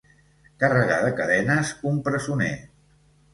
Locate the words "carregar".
0.63-0.97